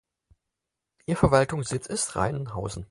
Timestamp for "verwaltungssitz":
1.15-1.85